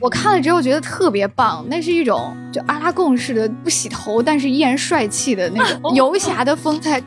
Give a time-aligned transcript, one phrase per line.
[0.00, 7.02] 我看了之后觉得特别棒，那是一种就阿拉贡式的不洗头但是依然帅气的那种游侠的风采。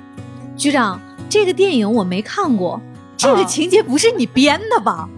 [0.55, 2.79] 局长，这个电影我没看过，
[3.18, 5.10] 这个情节不是你编的吧？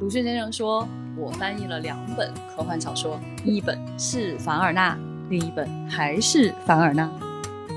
[0.00, 4.98] 鲁迅先生说，我翻译了两本科幻小说，一本是凡尔纳，
[5.28, 7.08] 另一本还是凡尔纳。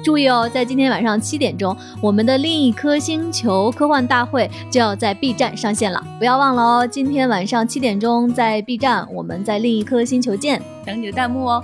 [0.06, 6.86] 注意哦，在今天晚上七点钟，我们的另一颗星球科幻大会就要在 B 站上线了，不要忘了哦。
[6.86, 11.64] 今天晚上七点钟在 B 站，我们在另一颗星球见，等你的弹幕哦。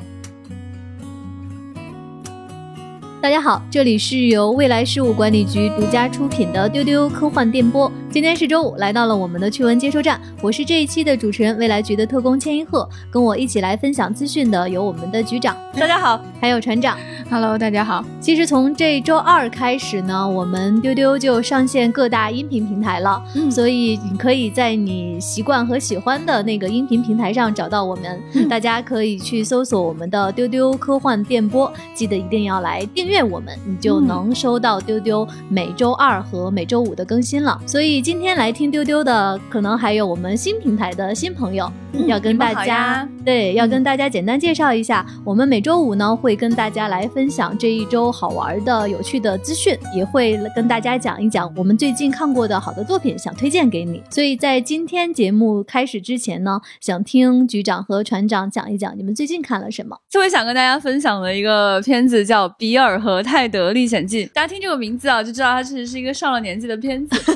[3.22, 7.92] 大家好，这里是由未来事务管理局独家出品的丢丢科幻电波。
[8.12, 12.88] 今天是周五，来到了我们的趣闻接收站，我是这一期的主持人，未来局的特工千一鹤。
[13.10, 16.98] 跟我一起来分享资讯的有我们的局长，大家好，还有船长。
[17.30, 18.04] Hello，大家好。
[18.20, 28.22] 其实从这周二开始呢，我们丢丢就上线各大音频平台了，嗯，所以你可以在你习惯和喜欢的那个音频平台上找到我们。
[28.50, 37.58] 大家可以去搜索我们的丢丢科幻电波，记得一定要来订阅我们，你就能收到丢丢每周二和每周五的更新了。
[37.66, 41.71] 所以今天来听丢丢的，可能还有我们新平台的新朋友，
[42.07, 47.22] 要跟大家对，要跟大家简单介绍一下，我们每周五呢会跟大家来分。
[47.22, 54.02] 分享这一周好玩的、有趣的资讯，也会跟大家讲一讲我们最近看过的好的作品，想推荐给你。
[54.09, 59.95] 所以在今天节目开始之前呢，想听局长和船长讲一讲你们最近看了什么。
[60.11, 67.33] 特别想跟大家分享的一个片子叫《比尔和泰德历险记》，大家听这个名字啊，就知道它其实是一个上了年纪的片子。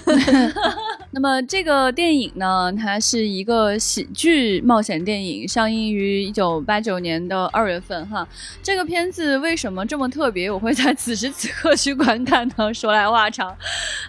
[0.56, 8.05] 哈 哈那么这个电影呢，它是一个喜剧冒险电影，上映于一九八九年的二月份。
[8.09, 8.27] 哈，
[8.61, 10.52] 这个片子为什么这么特别？
[10.52, 12.73] 我会在此时此刻去观看呢？
[12.73, 13.55] 说来话长，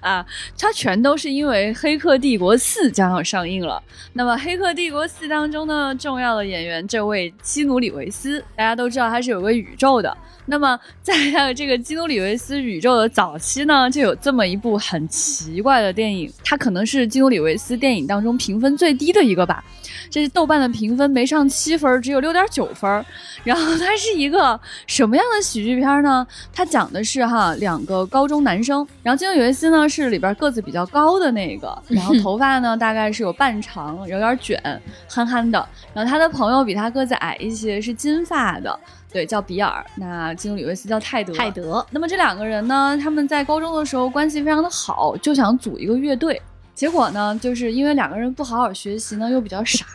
[0.00, 0.26] 啊，
[0.58, 3.80] 它全都是因为《黑客帝国四》将要上映了。
[4.14, 10.16] 那么《黑客帝国四》当中呢，重要的演员这位基努里维斯，大家都知道他是有个宇宙的。
[10.48, 19.64] 那么，在他的这个基努里维斯宇宙的早期呢，就有这么一部很奇怪的电影，它可能是基努里维斯电影当中评分最低的一个吧。
[20.08, 23.04] 这是豆瓣的评分没上七分，只有六点九分。
[23.42, 26.24] 然后它是一个什么样的喜剧片呢？
[26.52, 34.60] 它讲的是哈两个高中男生，然后基努里维斯呢是里边个子比较高的那个，然后头发呢大概是有半长，有点卷，
[35.08, 35.66] 憨憨的。
[35.92, 38.78] 然后他的朋友比他个子矮一些，是金发的。
[39.12, 39.84] 对，叫比尔。
[39.96, 41.32] 那基努里维斯叫泰德。
[41.32, 41.84] 泰德。
[41.90, 46.40] 那么这两个人呢，他们在高中的时候关系非常的好，就想组一个乐队。
[46.76, 49.86] 结果呢，就是因为两个人不好好学习呢，又比较傻，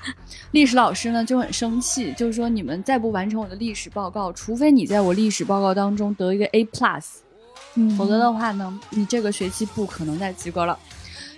[0.49, 7.05] 历史老师呢就很生气，就是说你们再不完成我的历史报告，除非你在我历史报告当中得一个 A plus，
[7.95, 10.77] 否则的话呢，你这个学期不可能再及格了。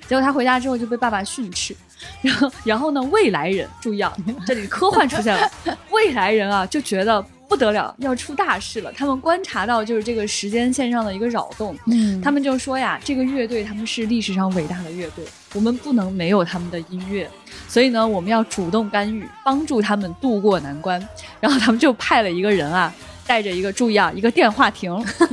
[0.08, 1.76] 结果他回家之后就被爸爸训斥，
[2.22, 4.16] 然后然后呢，未来人注意啊，
[4.48, 5.52] 这里科幻出现了，
[5.92, 7.24] 未来人啊就觉得。
[7.54, 8.92] 不得了，要出大事了！
[8.94, 17.30] 他们观察到就是这个时间线上的一个扰动，嗯，他们就说呀，这个乐队他们是历史上伟大的乐队，我们不能没有他们的音乐，
[17.68, 21.00] 所以呢，我们要主动干预，帮助他们渡过难关。
[21.40, 22.92] 然后他们就派了一个人啊，
[23.28, 24.92] 带着一个注意啊，一个电话亭，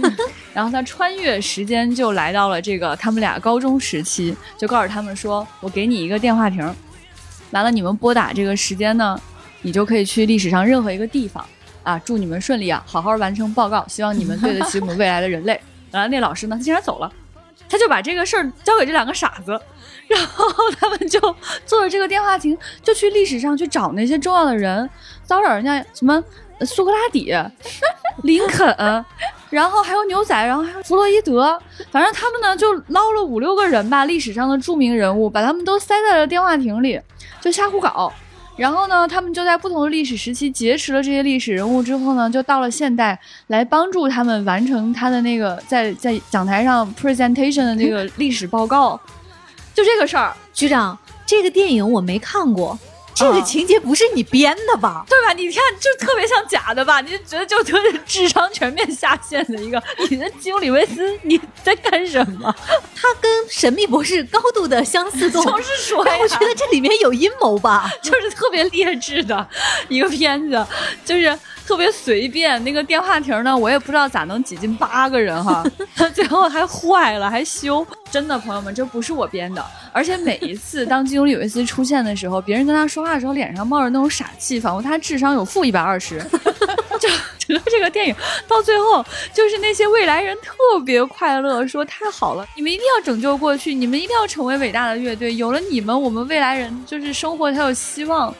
[0.52, 6.70] 然后他穿越时间就来到了这个他们俩高中时期，就告诉他们说，我给你一个电话亭，
[7.52, 9.18] 完了你们拨打这个时间呢，
[9.62, 11.42] 你就可以去历史上任何一个地方。
[11.82, 12.82] 啊，祝你们顺利啊！
[12.86, 15.60] 好好完成报告，希望你们对得起我们未来的人类。
[15.90, 16.56] 然后，那老师呢？
[16.56, 17.12] 他竟然走了，
[17.68, 19.58] 他就把这个事儿交给这两个傻子，
[20.06, 20.46] 然后
[20.78, 21.18] 他们就
[21.66, 24.88] 坐着这个电话亭，就去历史上去找那些重要的人，
[25.24, 26.22] 骚扰人家什么
[26.60, 27.34] 苏格拉底、
[28.22, 29.04] 林肯，
[29.48, 31.58] 然后还有牛仔，然后还有弗洛伊德，
[31.90, 37.00] 反正他们呢就捞了五六个人吧，历史上的著名人物，把他们都塞在了电话亭里，
[37.40, 38.12] 就瞎胡搞。
[38.60, 49.00] 然后呢，他们就在不同的历史时期劫持了这些历史人物之后呢，就到了现代来帮助他们完成他的那个在在讲台上 presentation 的那个历史报告，
[49.72, 50.36] 就这个事儿。
[50.52, 52.78] 局长，这个电影我没看过。
[53.20, 55.04] 这个情节不是你编的吧？
[55.08, 55.32] 对吧？
[55.34, 57.00] 你看，就特别像假的吧？
[57.00, 59.82] 你就觉得就特别智商全面下线的一个。
[60.08, 62.54] 你的基努里维斯，你在干什么？
[62.96, 67.90] 他跟神秘博士高度的相似度，就是说，我觉得这里面有阴谋吧？
[68.02, 69.46] 就是特别劣质的
[69.88, 70.66] 一个片子，
[71.04, 71.38] 就是
[71.70, 72.62] 特别随便。
[72.64, 75.64] 那个电话亭呢，我也不知道咋能挤进八个人哈，
[76.12, 77.86] 最后还坏了，还修。
[78.10, 79.64] 真的，朋友们，这不是我编的。
[79.92, 86.20] 而且每一次当基努里维斯出现的时候，别人跟他说话的时候，脸上冒着那种傻气，仿佛他智商有负一百二十。
[86.98, 87.08] 就
[87.38, 88.14] 整个这个电影
[88.48, 98.34] 到最后，就是那些未来人特别快乐，说太好了，你们一定要拯救过去，你们一定要成为伟大的乐队，有了你们，我们未来人就是生活才有希望。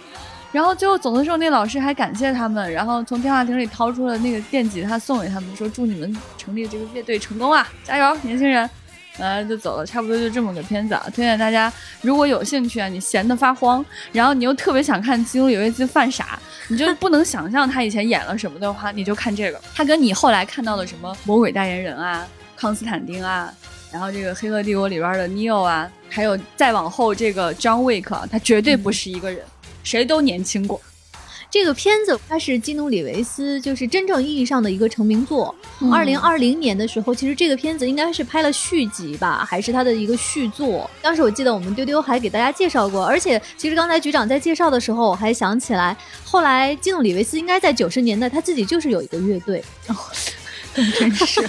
[0.52, 8.68] 然后最后走的时候，那老师还感谢他们，然后从电话亭里掏出了那个电吉他送给他们，说祝你们成立这个乐队成功啊，加油，年轻人！
[9.18, 11.04] 呃，就走了，差不多就这么个片子啊。
[11.14, 11.70] 推荐大家，
[12.00, 16.38] 如果有兴趣啊，你闲得发慌，然后你又特别想看基努里维斯犯傻，
[16.68, 19.60] 你就不能想象他以前演了什么的话，你就看这个。
[19.74, 22.26] 他跟你后来看到的什么魔鬼代言人啊、
[22.56, 23.52] 康斯坦丁啊，
[23.92, 29.44] 然后这个黑客帝国里边的 Neo 啊，还有再往后这个 John Wick，他绝对不是一个人，
[29.82, 30.80] 谁都年轻过。
[31.52, 35.52] 这个片子它是基努里维斯就是真正意义上的一个成名作。
[35.92, 40.88] 二零二零年的时候，其实这个片子应该是拍了续集吧，还是他的一个续作。
[41.02, 49.60] 当时我记得我们丢丢还给大家介绍过，而且其实刚才局长在介绍的时候，我还想起来，后来基努里维斯应该在九十年代他自己就是有一个乐队。
[49.88, 49.96] 哦，
[50.72, 51.42] 真是。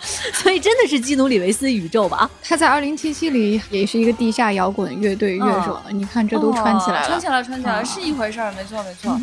[0.32, 2.30] 所以真的是基努里维斯宇宙吧？
[2.42, 5.80] 他在二零七七里也是一个地下摇滚乐队乐手。
[5.90, 9.20] 你看这都穿起来了，穿起来，穿起来是一回事儿，没错，没错。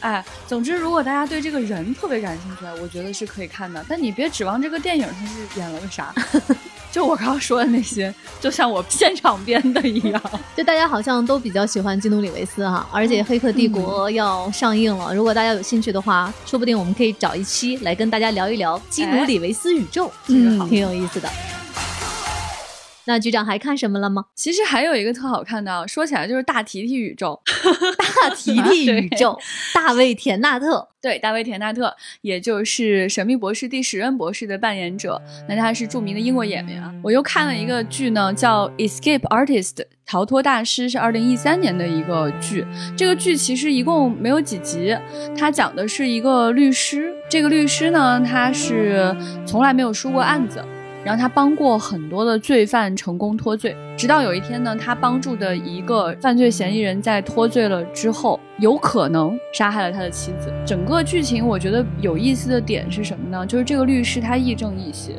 [0.00, 3.84] 哎，总之，如果大家对这个人特别感兴趣，我觉得是可以看的。
[3.88, 6.14] 但你别指望这个电影他是演了个啥。
[6.94, 10.22] 就我刚刚说的那些， 就像我现场编的一样。
[10.56, 15.12] 就大家好像都比较喜欢基努里维斯哈，而且《黑客帝国》要上映了。
[15.12, 21.28] 如果大家有兴趣的话，说不定我们可以找一期来跟大家聊一聊基努里维斯宇宙，嗯，挺有意思的。
[23.06, 24.24] 那局长还看什么了吗？
[24.34, 27.40] 其实还有一个特好看的，说起来就是大提提宇宙，
[28.22, 29.38] 大提提宇宙，
[29.74, 36.92] 大卫田纳特，对，大卫田纳特，也就是《神秘博士》第十任博士的扮演者，那他是著名的英国演员啊。
[37.02, 39.74] 我又看了一个剧呢，叫《Escape Artist》，
[40.06, 42.66] 逃脱大师，是二零一三年的一个剧。
[42.96, 44.96] 这个剧其实一共没有几集，
[45.36, 49.14] 它讲的是一个律师，这个律师呢，他是
[49.46, 50.64] 从来没有输过案子。
[51.04, 60.50] 然后他帮过很多的罪犯成功脱罪，直到有一天呢，他帮助的一个犯罪嫌疑人在脱罪了之后，有可能杀害了他的妻子。
[60.64, 63.46] 整个剧情我觉得有意思的点是什么呢？
[63.46, 65.12] 就是这个律师他亦正亦邪，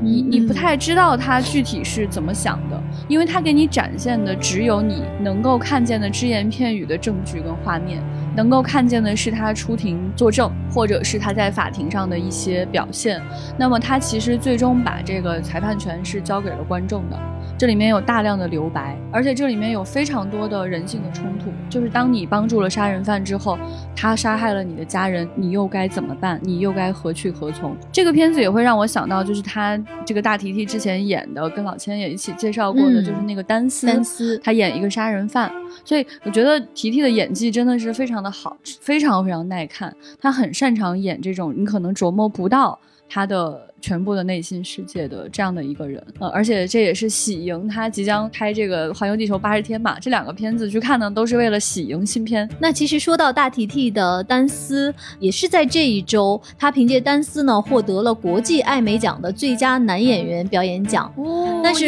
[0.00, 8.00] 你你不太知道他具体是怎么想的，因为他给你展现的只有你能够看见的只言片语的证据跟画面。
[8.38, 13.20] 能够看见的是他出庭作证，或者是他在法庭上的一些表现。
[13.58, 17.18] 那么他其实最终把这个裁判权是交给了观众的。
[17.58, 21.50] 这里面有大量的留白，而且这里面有非常多的人性的冲突。
[21.68, 23.58] 就是当你帮助了杀人犯之后，
[23.96, 26.38] 他杀害了你的家人，你又该怎么办？
[26.40, 27.76] 你又该何去何从？
[27.90, 29.76] 这个片子也会让我想到，就是他
[30.06, 35.50] 这个大提提之前演的，跟老千也一起介绍过的，就是那个丹斯，丹斯他演一个杀人犯。
[35.84, 39.94] 所以我觉得提提的演技真的是非常的好，非常非常耐看。
[40.20, 42.78] 他很擅长演这种你可能琢磨不到
[43.08, 43.66] 他的。
[43.80, 52.50] 全部的内心世界的这样的一个人，呃，而且这也是喜迎他即将拍这个《环游地球八十天》嘛，这两个片子去看呢，都是为了喜迎新片。
[52.58, 61.08] 那其实说到大提提的丹斯，也是在这一周，他凭借丹斯呢获得了国际艾美奖的最佳男演员表演奖。
[61.16, 61.86] 哦但是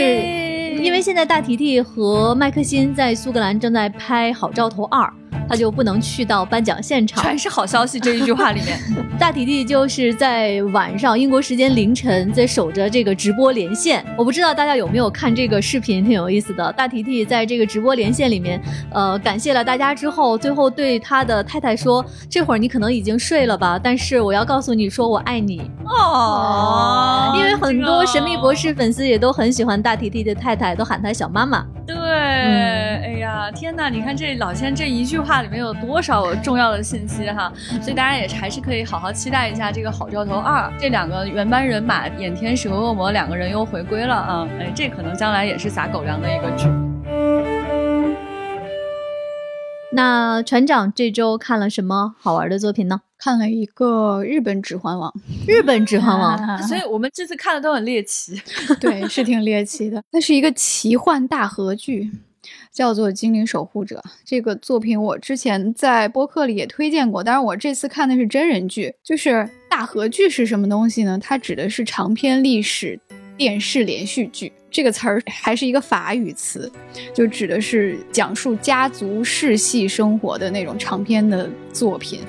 [0.81, 5.03] 因为现在大提提和麦克辛在苏格兰正在拍《好兆头二》。
[5.49, 7.99] 他就不能去到颁奖现场，全是好消息。
[7.99, 8.79] 这一句话里面，
[9.19, 14.05] 大提提就是在晚上英国时间凌晨在守着这个直播连线。
[14.17, 16.73] 我不知道大家有没有看这个视频，挺有意思的。
[16.73, 18.61] 大提提在这个直播连线里面，
[18.91, 25.71] 呃，感谢了大家之后，最后对他的太太说：“这会儿你可能已经睡了吧，但是我要告诉你说我爱你。
[25.85, 31.67] ”哦，因为很多神秘博士粉丝也都很喜欢大提提的太太，都喊他小妈妈。
[31.95, 33.89] 对，哎呀，天哪！
[33.89, 44.49] 你看这老千这一句话里面有多少重要的信息哈，所以大家也还是可以好好期待一下这个《好兆头二》，这两个原班人马演天使和恶魔两个人又回归了啊！
[44.61, 46.69] 哎，这可能将来也是撒狗粮的一个剧。
[49.93, 53.01] 那船长这周看了什么好玩的作品呢？
[53.19, 55.11] 看了一个日本《指环王》，
[55.47, 58.41] 日本《指环王》， 所以我们这次看的都很猎奇，
[58.81, 60.03] 对，是挺猎奇的。
[60.13, 62.11] 那是一个奇幻大合剧，
[62.73, 64.03] 叫做《精灵守护者》。
[64.25, 68.95] 这个作品我之前在播客里也推荐过，但是我这次看的是真人剧。
[69.05, 71.19] 就是大合剧是什么东西呢？
[71.21, 72.99] 它指的是长篇历史
[73.41, 74.53] 电视连续剧。
[74.71, 76.71] 这个词儿还是一个法语词，
[77.15, 82.21] 就指的是讲述家族世系生活的那种长篇的作品。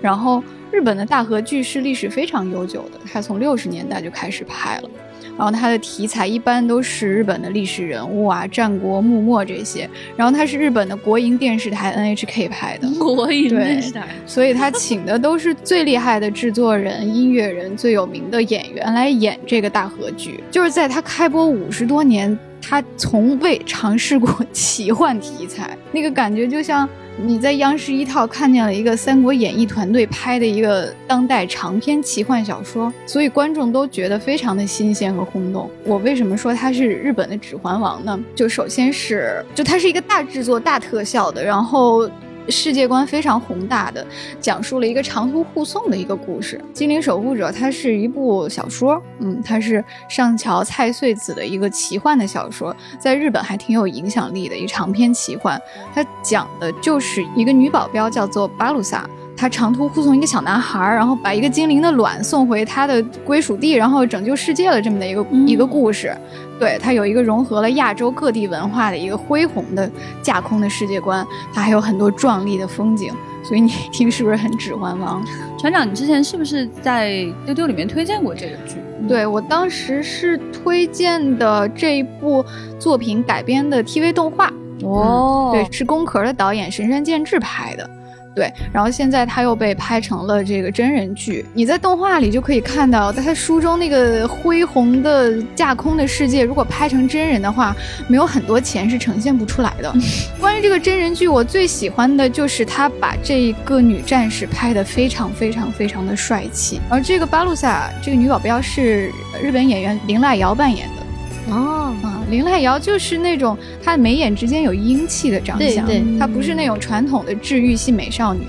[0.00, 4.90] 然后，日本的大河剧是历史非常悠久的，它从六十年代就开始拍了。
[5.40, 9.88] 然后它的题材一般都是日本的历史人物啊、战国幕末这些。
[10.14, 20.44] 然后它是日本的国营电视台 NHK 拍的，国营电视台，所以他请的都是最厉害的制作人、 音乐人、最有名的演员来演这个大合剧。
[20.50, 26.86] 就是在他开播五十多年他从未尝试过 奇幻题材，那个感觉就像
[27.22, 35.70] 你在央视一套看见了一个《三国演义》团队拍的一个当代长篇奇幻小说，所以观众都觉得非常的新鲜和轰动。
[35.84, 38.18] 我为什么说它是日本的《指环王》呢？
[38.34, 42.08] 就首先是，就它是一个大制作、大特效的，然后。
[42.50, 44.04] 世界观非常宏大的，
[44.40, 46.58] 讲述了一个长途护送的一个故事。
[46.72, 55.60] 《精灵守护者》它是一部小说，嗯，它是上桥菜穗子的一个奇幻的小说，在日本还挺有影响力的一长篇奇幻。
[55.94, 59.08] 它讲的就是一个女保镖叫做巴鲁萨。
[59.36, 66.14] 他长途护送一个小男孩，然后把一个精灵的卵送回他的归属地，然后拯救世界了这么的一个一个故事。
[66.60, 69.90] 对它有一个融合了亚洲各地文化的一个恢宏的
[70.22, 73.12] 架空的世界观，它还有很多壮丽的风景。
[73.42, 75.24] 所以你听是不是很指环王？
[75.58, 78.76] 船长，你之前是不是在丢丢里面推荐过这个剧？
[79.08, 82.44] 对我当时是推荐的这一部
[82.78, 84.52] 作品改编的 TV 动画。
[84.82, 87.88] 哦，对，是宫壳的导演神山健治拍的。
[88.34, 91.44] 对，然后现在他又被拍成了这个真人剧。
[91.52, 97.74] 你在动画里就可以看到，在他书中那个恢宏的架空的世界，如果拍成真人的话，
[98.06, 99.92] 没有很多钱是呈现不出来的。
[100.38, 106.80] 关于这个真人剧，我最喜欢的就是他把这个女战士拍得非常非常非常的帅气。
[106.88, 109.10] 而这个巴鲁萨这个女保镖是
[109.42, 111.52] 日本演员林濑遥扮演的。
[111.52, 115.86] 哦啊，林濑遥就是那种她眉眼之间有英气的长相，
[116.18, 118.42] 她不是那种传统的治愈系美少女。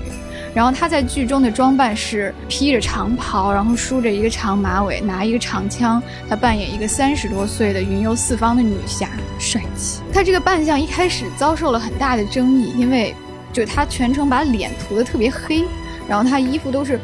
[0.54, 6.02] 然后她在剧中的装扮是披着长袍，然后梳着一个长马尾，拿一个长枪。
[6.28, 9.08] 她扮演一个三十多岁的云游四方的女侠，
[9.38, 10.00] 帅气。
[10.12, 13.14] 她这个扮相一开始遭受了很大的争议，因为
[13.50, 15.64] 就她全程把脸涂得特别黑，
[16.06, 17.00] 然后她衣服都是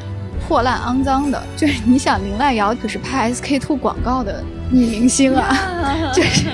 [0.47, 1.43] 破烂肮脏的。
[1.57, 4.45] 就是你想，林濑遥可是拍 SK two 广告的。
[4.71, 6.45] 女明星啊， 就是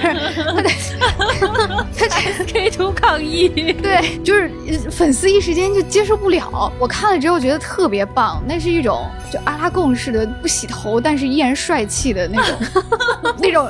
[1.96, 4.48] 他在 K 图抗议，对，就是
[4.90, 6.72] 粉丝一时间就接受不了。
[6.78, 12.56] 我看了之后觉得特别棒，那是一种就阿拉贡式的不洗头，但是依然帅气的那种
[13.38, 13.68] 那种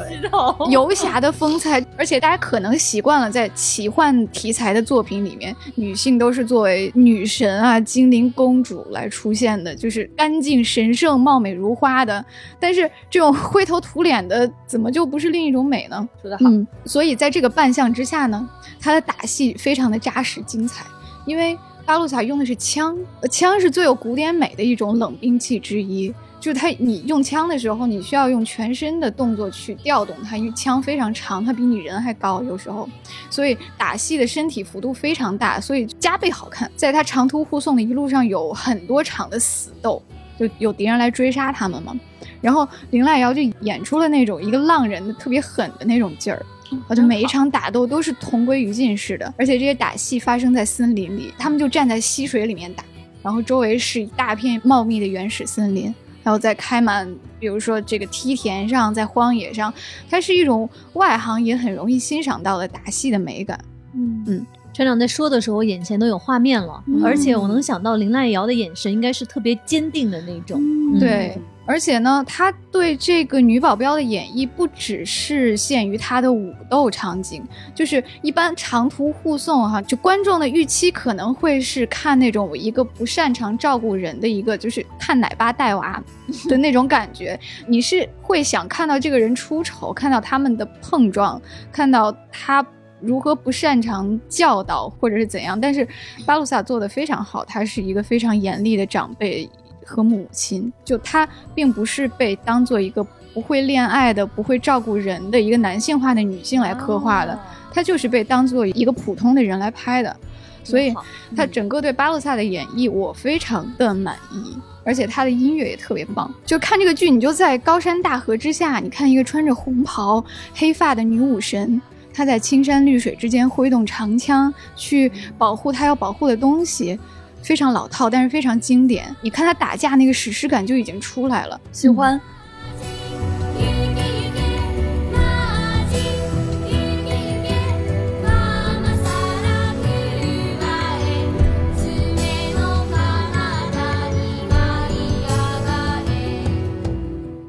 [0.71, 1.85] 游侠的风采。
[1.97, 12.23] 而且大家可能习惯了在奇幻题材的作品里面，女性都是作为女神啊、精灵公主来出现的，就是干净神圣、貌美如花的。
[12.61, 14.34] 但是这种灰头土脸的。
[14.35, 16.09] 呃，怎么就不是另一种美呢？
[16.21, 16.45] 说得好。
[16.85, 18.49] 所以在这个扮相之下呢，
[18.81, 20.85] 他的打戏非常的扎实精彩。
[21.25, 22.99] 因为巴鲁萨用的是枪，
[23.31, 26.13] 枪是最有古典美的一种冷兵器之一。
[26.41, 32.87] 就是他，你用枪的时候，你需要用全身的动作去调动它，因为枪非常长，它比你人还高，有时候，
[33.31, 36.71] 所以打戏的身体幅度非常大，所以加倍好看。
[36.77, 40.03] 在他长途护送的一路上，有很多场的死斗，
[40.39, 41.99] 就有敌人来追杀他们嘛。
[42.45, 46.45] 然后林濑遥就演出了那种一个浪人的特别狠的那种劲儿，
[46.89, 52.85] 而且每一场打斗都是同归于尽似的，而且这些打戏发生在森林里，他们就站在溪水里面打，
[53.23, 55.85] 然后周围是一大片茂密的原始森林，
[56.23, 57.11] 然后在开满，
[57.41, 59.73] 比如说这个梯田上，在荒野上，
[60.11, 63.59] 它是一种外行也很容易欣赏到的打戏的美感。
[63.95, 64.23] 嗯。
[64.27, 70.61] 嗯，船长在说的时候，我眼前都有画面了，而且我能想到林濑遥的眼神应该是特别坚定的那种，
[71.01, 71.39] 对。
[71.67, 77.43] 而且呢，他对这个女保镖的演绎不只是限于他的武斗场景，
[77.75, 86.03] 就是一般长途护送哈，就观众的预期可能会是看那种一个不擅长照顾人的一个，就是看奶爸带娃
[86.49, 87.39] 的那种感觉。
[87.67, 91.41] 你是会想看到这个人出丑，看到他们的碰撞，
[91.73, 92.65] 看到他
[93.01, 95.59] 如何不擅长教导或者是怎样。
[95.59, 95.87] 但是
[96.27, 99.49] 巴鲁萨做的非常好，他是一个非常严厉的长辈。
[99.85, 107.39] 和母亲，就她并不是被当做一个不会恋爱的、不会照顾人的一个男性化的女性来刻画的，
[107.73, 110.17] 她就是被当做一个普通的人来拍的。
[110.63, 110.95] 所以，
[111.37, 116.33] 她整个对巴洛萨的演绎我非常的满意，而且她的音乐也特别棒。
[116.47, 120.25] 就看这个剧，你就在高山大河之下，你看一个穿着红袍、
[120.55, 121.79] 黑发的女武神，
[122.15, 126.99] 她在青山绿水之间挥动长枪去保护她要保护的东西。
[127.45, 129.15] 非常老套，但是非常经典。
[129.21, 132.19] 你看他打架那个史诗感就已经出来了，喜欢。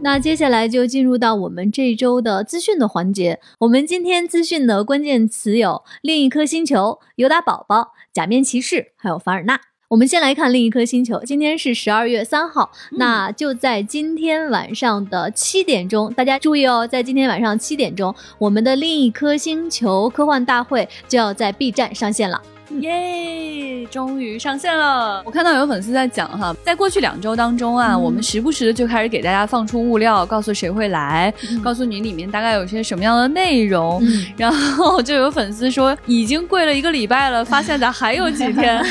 [0.02, 3.40] 那接下来就进入到我们这周的资讯的环节。
[3.62, 9.60] 我们今天资讯的关键词有：另一颗星球、尤达宝宝、假面骑士，还有凡尔纳。
[9.88, 11.22] 我们先来看另一颗星球。
[11.24, 22.42] 今天是十二月三号，那就在今天晚上的七点钟，大家注意哦，在今天晚上七点钟，我们的另一颗星球科幻大会就要在 B 站上线了。
[22.80, 23.86] 耶！
[23.92, 25.22] 终于上线了。
[25.26, 31.32] 我看到有粉丝在讲哈，在过去两周当中啊，我们时不时的就开始给大家放出物料，告诉谁会来，
[31.64, 34.02] 告诉你里面大概有些什么样的内容。
[34.36, 38.84] 然后就有粉丝说，已经跪了一个礼拜了，发现咋还有几天？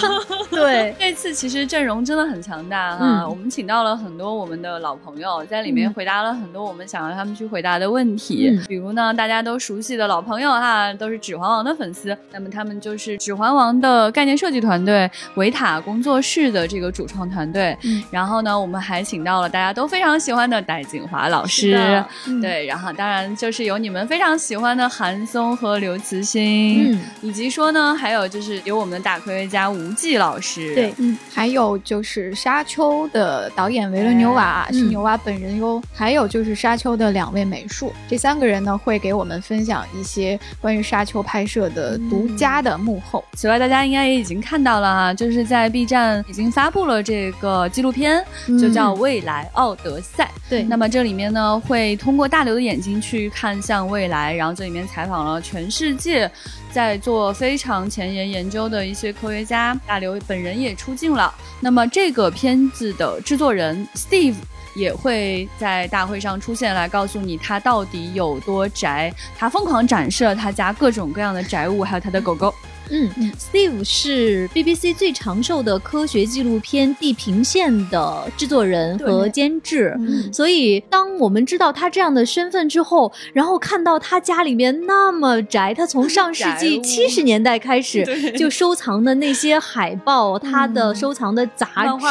[0.50, 3.26] 对，这次其实阵容真的很强大哈。
[3.26, 8.60] 我们请到了很多我们的老朋友，在里面回答了很多我们想让他们去回答的问题。
[8.68, 17.78] 比如呢，大家都熟悉的老朋友哈，都是《指环王》的粉丝，那么他们就是《指环王》的概念设计团队维塔工作室的这个主创团队。
[18.10, 22.04] 然后呢，我们还请到了大家都非常喜欢的戴景华老师，
[22.40, 30.74] 对，然后当然就是有你们非常喜欢的韩松和刘慈欣，以及说呢，还有就是有我们的大科学家吴忌老师。
[30.74, 43.11] 对，嗯，还有就是《沙丘》的导演维伦纽瓦是纽瓦本人哟，还有就是《沙丘》的两位美术，这三个人呢会给我们分享一些关于《沙丘》拍摄的独家的幕后。
[43.34, 48.24] 此外，大家应该也已经看到了哈，就是在 B 站已经发布了这个纪录片，
[48.60, 50.30] 就叫《未来奥德赛》。
[50.50, 56.30] 对，那么这里面呢会通过大刘的眼睛去看向未来，然后这里面采访了全世界。
[56.70, 61.30] 在做非常前沿研究的一些科学家，大刘本人也出镜了。
[61.60, 64.36] 那么这个片子的制作人 Steve
[64.74, 69.12] 也会在大会上出现，来告诉你他到底有多宅。
[69.36, 72.54] 他疯狂展示了他家各种各样的宅物，还有他的狗狗。
[72.90, 79.96] 嗯，Steve 是 BBC 最长寿的科学纪录片《地平线》的制作人和监制，
[80.32, 88.04] 所以当我们知道他这样的身份之后，然后看到他家里面那么宅，他从上世纪七十年代开始
[88.36, 91.66] 就收藏的那些海报，他的收藏的杂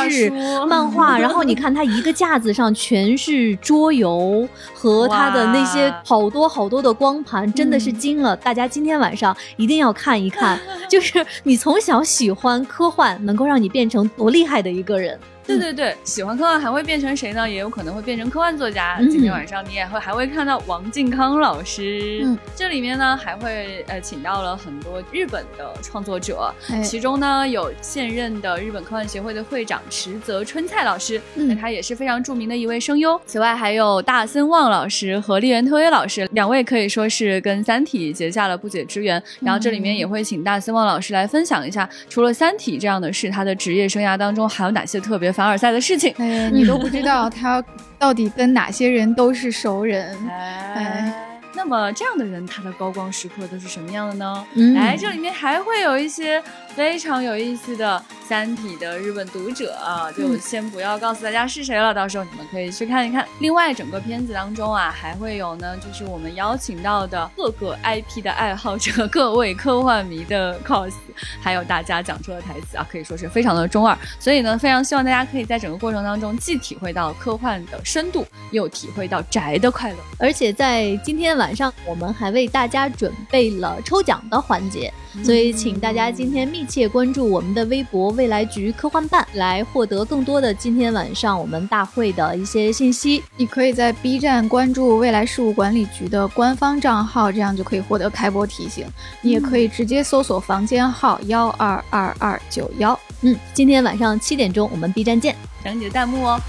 [0.09, 0.29] 志、
[0.67, 8.35] 漫画， 然后你看他一个架子上全是桌游和他的那些好多好多的光盘，真的是惊了！
[8.37, 10.59] 大家今天晚上一定要看一看。
[10.89, 15.19] 就是你从小喜欢科幻，能够让你变成多厉害的一个人。
[15.45, 17.49] 对对对，喜欢科幻还会变成谁呢？
[17.49, 18.97] 也有可能会变成科幻作家。
[19.09, 22.21] 今天晚上你也会还会看到王靖康老师。
[22.23, 33.19] 嗯，这里面呢还会呃请到了很多日本的创作者，其中呢有现任的日本科幻协会的会长池泽春菜老师，那他也是非常著名的一位声优。
[33.25, 39.21] 此外还有大森望老师和立原特约老师，两位可以说是跟《三体》结下了不解之缘。
[39.39, 45.30] 然后这里面也会请大森望老师来分享一下，除了《三体》这样的事，他的职业生涯当中还有哪些特别。
[45.31, 47.63] 凡尔赛的事情，哎，你都不知道他
[47.97, 51.27] 到底跟哪些人都是熟人， 哎。
[51.53, 54.47] 那么这样的人，他的高光时刻都是什么样的呢？
[54.75, 56.41] 哎，这里面还会有一些
[56.73, 63.27] 非常有意思的《三体》的日本读者啊，就先不要告诉大家是谁了，到时候你们可以去看一看。
[63.39, 70.93] 另外，整个片子当中啊，还会有呢，就是我们邀请到的各个 IP 的爱好者、各位科幻迷的 cos，
[71.41, 73.97] 还有大家讲出的台词啊，可以说是非常的中二。
[74.19, 79.97] 所以呢，非常希望大家可以在整个过程当中，既体会到科幻的深度，又体会到宅的快乐。
[80.19, 81.31] 而且在今天。
[81.41, 84.93] 晚上我们还为大家准备了抽奖的环节，
[85.23, 93.21] 所以请大家今天密切关注我们的微博“未来局科幻办”，来获得更多的今天晚上我们大会的一些信息。
[93.35, 98.87] 你可以在 B 站关注未来事务管理局的官方账号，这样就可以获得开播提醒。
[99.21, 102.97] 你也可以直接搜索房间号幺二二二九幺。
[103.21, 106.39] 嗯，今天晚上七点钟我们 B 站见，等你的弹幕哦。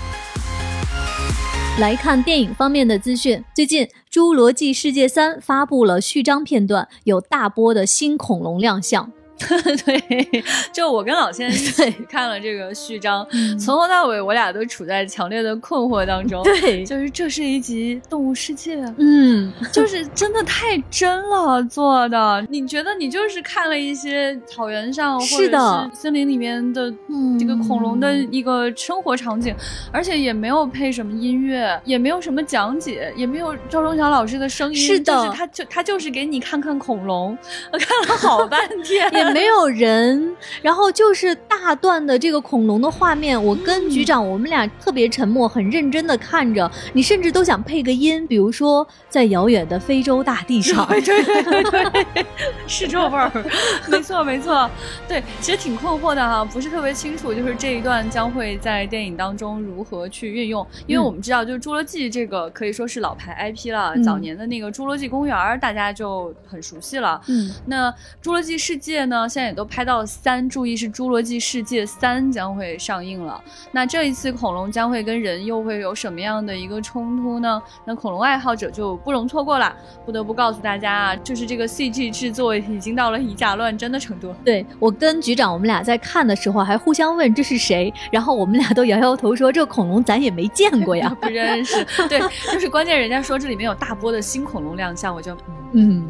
[1.78, 9.10] 来看电影方面的资讯，最近《侏罗纪世界三》发布了序章片段，有大波的新恐龙亮相。
[9.84, 13.26] 对，就我跟老千一起看了这个序章，
[13.58, 16.42] 从头到尾我俩都处在强烈的困惑当中。
[16.42, 22.44] 对，就是这是一集动物世界，嗯，就是真的太真了做的。
[22.48, 26.92] 你觉得你就是看了一些草原上或者是森林里面的
[27.38, 29.54] 这个恐龙的一个生活场景，
[29.90, 37.36] 而且也没有配什么音乐，也没有什么讲解，也没有赵忠祥老师的声音，是的，他就他就是给你看看恐龙，
[37.72, 39.10] 我 看了好半天。
[39.32, 43.42] 没有人，然后就是大段的这个恐龙的画面。
[43.42, 46.70] 我跟局长，我们俩特别沉默，很认真的看着。
[46.92, 52.26] 你甚至都想配个音，比如说在遥远的非洲大地上，对 对对，
[52.66, 53.30] 是这味儿，
[53.88, 54.68] 没错没错。
[55.08, 60.66] 对，其实挺困惑的哈，不是特别清楚，就是这一段将会在电影当中如何去运用。
[60.86, 67.20] 因为我们知道，就是《侏罗纪》这个可以说是老牌 IP 了，早年的那个《侏罗纪公园》大家就很熟悉了。
[67.28, 67.90] 嗯，那
[68.22, 69.11] 《侏罗纪世界》呢？
[69.12, 73.38] 呢，现在也都拍到三，注意是《侏罗纪世界三》将会上映了。
[73.70, 77.62] 那这一次恐龙将会跟人又会有什么样的一个冲突呢？
[77.84, 79.76] 那恐龙爱好者就不容错过了。
[80.06, 84.34] 不得不告诉大家啊，就是这个 CG 制作已经到了以假乱真的程度。
[84.42, 91.84] 对我跟局长，我们俩在看的时候还互相问这是谁，然后我们俩都摇摇头说这恐龙咱也没见过呀， 不认识。
[92.08, 92.18] 对，
[92.50, 95.36] 就是关键人家说这里面有大波的新恐龙亮相，我就。
[95.74, 96.06] 嗯，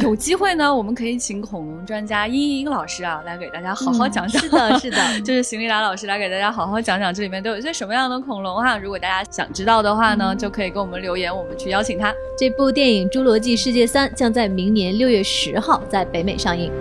[0.00, 4.42] 有机会呢，我们可以请恐龙专家英英老师啊，来给大家好好讲讲。
[4.42, 8.76] 是的， 是的，就是邢丽达老师来给大家好好讲讲这里面都有些什么样的恐龙哈。
[8.78, 12.14] 如果大家想知道的话呢，就可以给我们留言，我们去邀请他。
[12.36, 16.72] 这部电影《侏罗纪世界三》将在明年六月十号在北美上映。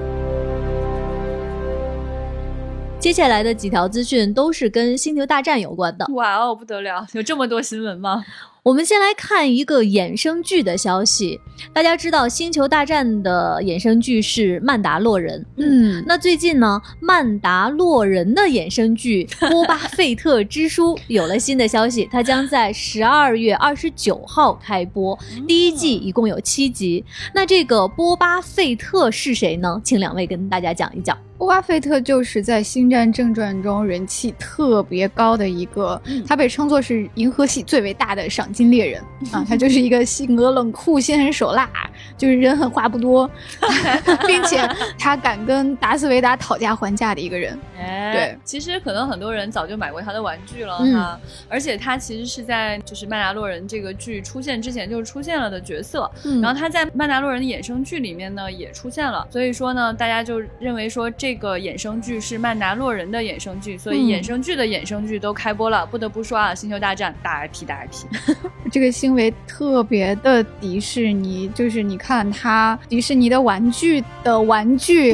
[3.00, 6.06] 接下来的几条资讯都是跟《星球大战》有关的。
[6.13, 8.26] 哇哦，不得了，有这么多新闻吗？
[8.68, 11.40] 我们先来看一个衍生剧的消息。
[11.72, 15.40] 大家知道《星球大战》的衍生剧是《曼达洛人》。
[15.56, 25.18] 嗯，那最近呢，《曼达洛人》的衍生剧《波巴费特之书》有了新的消息，它将在十二月二十九号开播。
[25.48, 27.02] 第一季一共有七集。
[27.34, 29.80] 那这个波巴费特是谁呢？
[29.82, 31.18] 请两位跟大家讲一讲。
[31.38, 39.00] 波巴费特就是在《星战正传》中人气特别高的一个，他被称作是银河系最伟大的赏金猎人
[39.32, 41.70] 啊，他就是一个性格冷酷、心狠手辣，
[42.17, 43.30] 就是人狠话不多，
[44.26, 44.67] 并且
[44.98, 47.56] 他敢跟达斯维达讨价还价的一个人。
[47.80, 56.10] 哎对，其实可能很多人早就买过他的玩具了哈，而且他其实是在就是《曼达洛人》这个剧出现之前就出现了的角色，
[56.41, 61.28] 然后他在《曼达洛人》的衍生剧里面呢也出现了，所以说呢，大家就认为说这。
[61.28, 65.86] 这个衍生剧是曼达洛人的衍生剧，所以衍生剧的衍生剧都开播了。
[65.86, 68.06] 不得不说啊，星球大战大 IP 大 IP，
[68.72, 75.14] 这个行为特别的迪士尼，就是你看它迪士尼的玩具的玩具，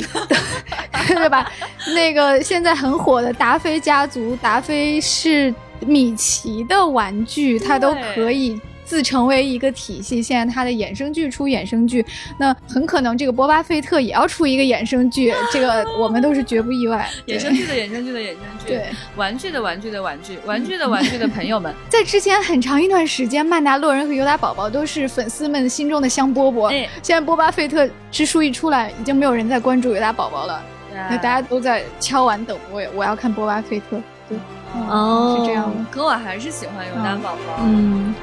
[1.08, 1.52] 对吧？
[1.94, 8.60] 那个现在很火的达菲家族，达菲是米奇的玩具，它都可以。
[8.94, 12.06] 自成为一个体系，现在它的衍生剧出衍生剧，
[12.38, 17.10] 那很可能这个波巴费特也要出一个衍生剧，这个我们都是绝不意外。
[17.26, 26.68] 衍生剧的衍生剧的衍生剧，对，玩具的玩具的玩具，玩具的玩具的朋友们， 在之前很长一段时间，曼达洛人和尤达宝宝都是粉丝们心中的香饽饽。
[26.68, 30.62] 哎，现在波巴费特之书一出来，已经没有人在关注尤达宝宝了，
[31.10, 34.00] 那大家都在敲碗等我，我要看波巴菲特。
[34.30, 34.38] 对，
[34.88, 35.84] 哦，是这样的。
[35.90, 37.64] 可我还是喜欢尤达宝宝。
[37.66, 38.14] 嗯。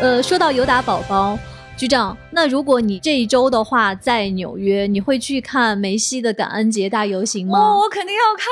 [0.00, 1.38] 呃，说到尤达宝宝，
[1.76, 7.76] 局长，那如果你这一周的话在纽约，你会去看梅西的感恩节大游行吗？
[7.76, 8.46] 我肯定要看，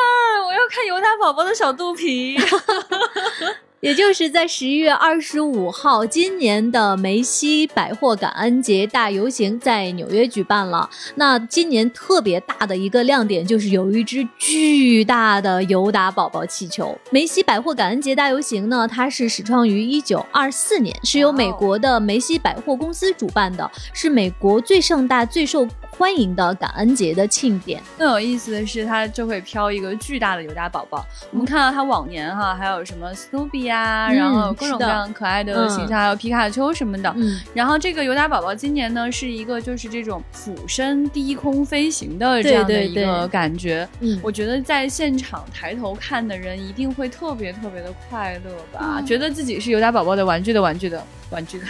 [0.46, 2.36] 我要看尤达宝宝的小肚皮。
[3.84, 10.88] 也就是在十一月二十五号，今年的梅西百货感恩节大游行在纽约举办了。
[11.16, 16.98] 那今年特别大的一个亮点就是有一只巨大的尤达宝宝气球。
[17.10, 25.68] 梅西百货感恩节大游行呢，它是始创于一九二四年，是由美国的梅西百货公司主办的，是美国最盛大、最受。
[25.96, 31.06] 欢迎的感恩节的庆典，更有意思的是，它就会飘一个巨大的尤达宝宝。
[31.30, 37.12] 我们看到它往年哈，还有什么 Snoopy 啊，然后各种各样可爱的形象，还有皮卡丘什么的。
[37.16, 43.88] 嗯，然后这个尤达宝宝今年呢，是一个就是这种俯身低空飞行的这样的一个感觉。
[44.00, 51.00] 嗯，我觉得在现场抬头看的人一定会特别特别的快乐吧，觉得自己是尤达宝宝的玩具的玩具的。
[51.34, 51.60] 玩具，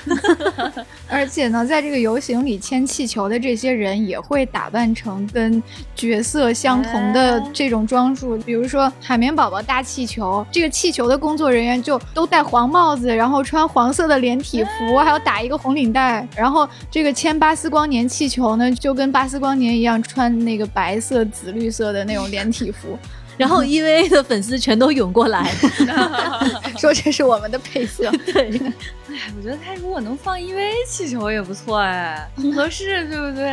[1.09, 5.61] 而且呢，在这个游行里牵气球的这些人也会打扮成跟
[5.97, 22.99] 角色相同的这种装束，比如说海绵宝宝搭气球，这个气球的工作人员就都戴黄帽子，然后穿黄色的连体服，还要打一个红领带，然后这个牵巴斯光年气球呢，就跟巴斯光年一样穿那个白色、紫绿色的那种连体服。
[23.37, 25.51] 然后 EVA 的粉丝全都涌过来，
[26.79, 28.11] 说这是我们的配色。
[28.33, 28.49] 对，
[29.09, 33.45] 哎，我觉得他如果能放 EVA 气球也不错哎，很合适，对不对？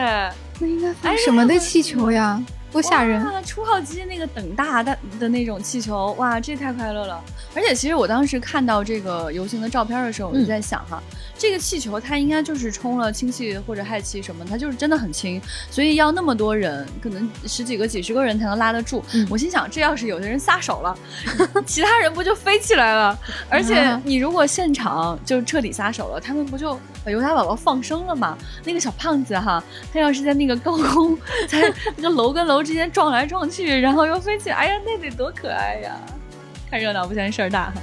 [0.60, 2.42] 那应该放什么的气球呀？
[2.72, 3.22] 多吓人！
[3.46, 7.22] 初号机那个等大的的那种气球，哇，这太快乐了！
[7.54, 11.02] 而且其实我当时看到这个游行的照片的时候，我就在想哈。
[11.38, 19.04] 这个气球它应该就是充了氢气或者氦气什么，它就是真的很轻，所以要那么多人，可能十几个、几十个人才能拉得住。
[19.28, 20.96] 我心想，这要是有的人撒手了，
[21.66, 23.18] 其他人不就飞起来了？
[23.50, 28.38] 而且你如果现场就彻底撒手了，他们不就把尤达宝宝放生了吗？
[28.64, 31.18] 那个小胖子哈，他要是在那个高空，
[31.50, 35.96] 在那个楼跟楼之间撞来撞去，然后又飞起，哎呀，那得多可爱呀！
[36.70, 37.74] 看热闹不嫌事儿大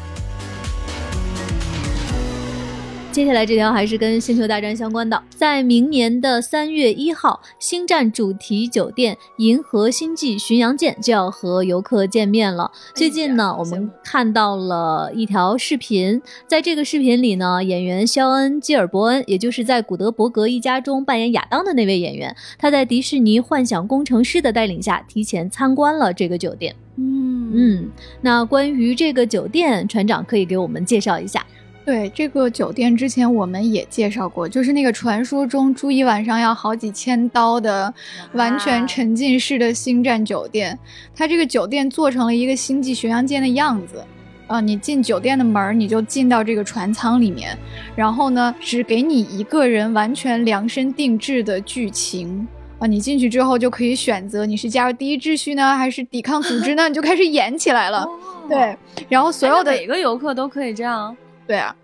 [3.18, 12.70] 接下来这条还是跟星球大战相关的，在明年的三月一号，星战主题酒店银河星际巡洋舰就要和游客见面了。
[12.94, 26.72] 最近呢，我们看到了一条视频，在这个视频里呢，演员肖恩·基尔伯恩，也就是在古德伯格一家中扮演亚当的那位演员，他在迪士尼幻想工程师的带领下，提前参观了这个酒店。
[26.94, 31.44] 嗯嗯，那关于这个酒店，船长可以给我们介绍一下。
[31.88, 37.94] 对这个酒店，之前我们也介绍过，就是那个传说中住一晚上要好几千刀的
[38.34, 40.78] 完全沉浸式的星战酒店。
[41.16, 44.04] 它这个酒店做成了一个星际巡洋舰的样子，
[44.48, 47.56] 啊，你进酒店的门，你就进到这个船舱里面，
[47.96, 52.46] 然后呢，只给你一个人完全量身定制的剧情。
[52.78, 56.86] 啊，你进去之后就可以选择你是加入第一秩序呢，还是抵抗组织呢？
[56.86, 58.06] 你就开始演起来了。
[58.46, 58.76] 对，
[59.08, 61.16] 然后所有的每个游客都可以这样。
[61.48, 61.74] 对啊，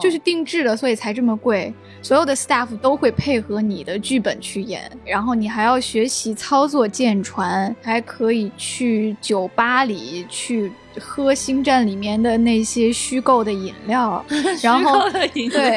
[0.00, 1.74] 就是定制的，所以才这么贵。
[2.02, 14.24] 所有的 staff 都会配合你的剧本去演，然后你还要学习操作舰船，还可以去酒吧里去喝星战里面的那些虚构的饮料，
[14.64, 15.76] 然后对，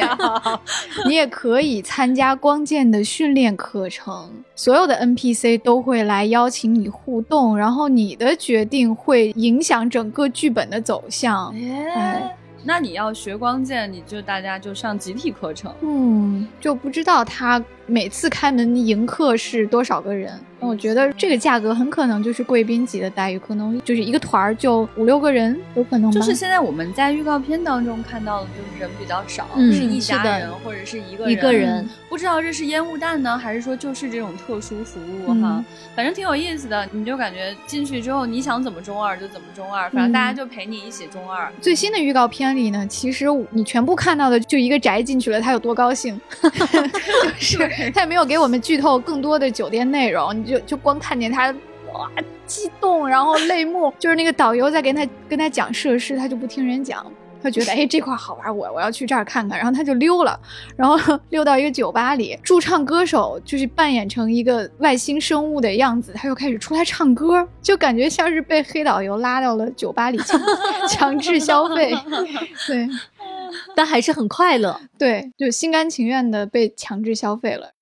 [1.06, 4.30] 你也可以参加光剑的训练课程。
[4.56, 11.54] 所有的 NPC 都会来邀请你互动，然后你的决定会影响整个剧本的走向。
[11.94, 12.34] 哎。
[12.64, 15.72] 那你要学光剑，你就大家就上集体课程。
[15.82, 20.32] 嗯，就不知道他每次开门迎客是多少个人。
[20.60, 26.10] 那我觉得这个价格很可能就是贵宾级的待遇，可能就是一个团儿就五六个人，有可能。
[26.10, 31.32] 就是现在我们在预告片当中看到的，就是人比较少，是一家人或者是一个人。
[31.32, 35.62] 一个人，不知道这是烟雾弹呢，还是说就是这种特殊服务哈？
[35.94, 41.52] 反正挺有意思的，你就感觉进去之后，你想怎么中二就怎么中二，反正大家就陪你一起中二。
[41.60, 50.58] 最新的预告片里呢，其实你全部看到的就一个宅进去了，他有多高兴， 就是他也没有给我们剧透更多的酒店内容，你就。
[50.64, 51.54] 就光看见他
[51.92, 52.10] 哇
[52.46, 57.04] 激动，然后泪目，就是那个导游在跟他跟他讲设施，他就不听人讲，
[57.42, 60.40] 他觉得哎这块好玩，我我要去这儿看看，然后他就溜了，
[60.74, 60.96] 然后
[61.28, 70.40] 溜到一个酒吧里，驻唱歌手就是扮演成一个外星生物的样子，他又开始出来唱歌，就感觉像是被黑导游拉到了酒吧里强
[70.88, 71.94] 强制消费，
[72.66, 72.88] 对，
[73.74, 77.72] 但还是很快乐，对，就心甘情愿的被强制消费了。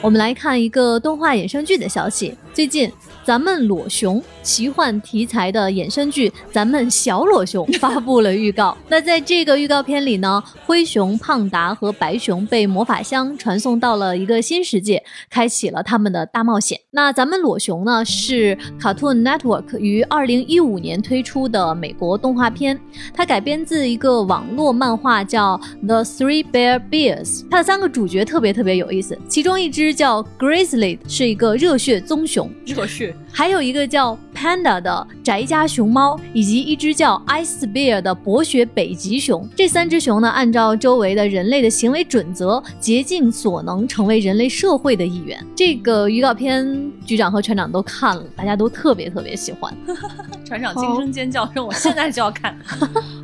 [0.00, 2.90] 我们来看一个动画衍生剧的消息，最近。
[3.24, 8.74] 咱们裸熊奇幻题材的衍生剧《咱们小裸熊》发布了预告。
[8.88, 16.80] 那在这个预告片里呢，灰熊胖达和白熊被魔法箱传送到了一个新世界，开启了他们的大冒险。
[16.92, 22.80] 那咱们裸熊呢，是 Cartoon Network 于二零一五年推出的美国动画片，
[23.12, 27.40] 它改编自一个网络漫画叫《The Three Bear Bears》。
[27.50, 33.14] 它的三个主角特别特别有意思，其中一只叫 Grizzly，是一个热血棕熊，热血。
[33.38, 39.48] 还有一个叫 Panda 的宅家熊猫，以及一只叫 Ice Bear 的博学北极熊。
[39.54, 45.40] 这三只熊呢，按照周围的人类的行为准则，竭尽所能成为人类社会的一员。
[45.54, 49.72] 这个预告片，局长和船长都看了，大家都特别特别喜欢。
[50.44, 52.58] 船长惊声尖叫说：“我现在就要看。”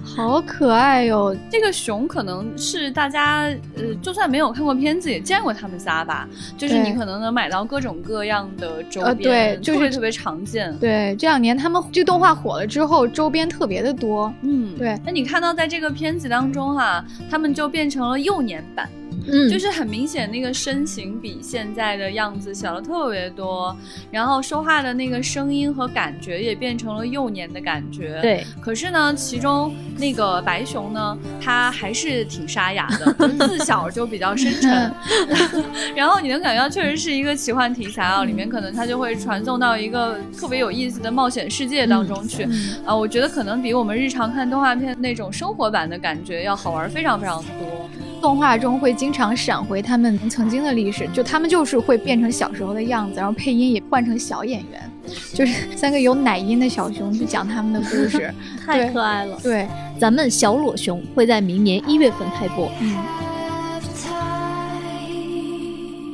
[0.05, 1.37] 好可爱哟！
[1.51, 6.29] 这个熊可能是大家呃，就算没有看过片子，也见过他们仨吧。
[6.57, 10.73] 就是你可能能买到各种各样的周边，对，就是特别常见。
[10.79, 14.33] 对，这两年他们这个动画火了之后，周边特别的多。
[14.43, 14.97] 嗯，对。
[15.05, 18.89] 那你看到在这个片子当中哈，他们就变成了幼年版。
[19.27, 23.77] 嗯，就是很明显，那个身形比现在的样子小了特别多，
[24.11, 28.19] 然后说话的那个声音和感觉也变成了幼年的感觉。
[28.21, 34.93] 对，可是呢，其中那个白熊呢，它还是挺沙哑的， 自小就比较深沉。
[35.95, 42.47] 然后你能感觉到，确实是一个奇幻题材啊，里面可能它就会传送到一个特别有意思的冒险世界当中去。
[42.85, 47.84] 啊，我觉得可能比我们日常看动画片那种生活版的感觉要好玩非常非常多。
[48.25, 54.91] 动画中会经常闪回他们曾经的历史，就他们就是会变成小时候的样子，然后配音也换成小演员，
[55.35, 58.33] 就是三个有奶音的小熊去讲他们的故事，
[58.65, 59.39] 太可爱了。
[59.43, 59.69] 对，
[60.01, 62.73] 咱们小裸熊会在明年一月份开播。
[62.81, 62.97] 嗯。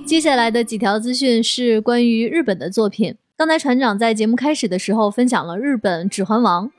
[0.04, 3.14] 接下来的几条资讯是关于日本的作品。
[3.40, 6.70] 刚才船长在节目开始的时候分享了日本《指环王》，